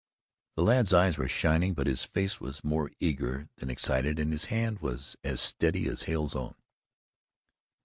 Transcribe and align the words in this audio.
The 0.55 0.63
lad's 0.63 0.93
eyes 0.95 1.19
were 1.19 1.27
shining, 1.27 1.75
but 1.75 1.85
his 1.85 2.05
face 2.05 2.41
was 2.41 2.63
more 2.63 2.89
eager 2.99 3.49
than 3.57 3.69
excited 3.69 4.17
and 4.17 4.31
his 4.31 4.45
hand 4.45 4.79
was 4.79 5.15
as 5.23 5.39
steady 5.39 5.87
as 5.87 6.05
Hale's 6.09 6.35
own. 6.35 6.55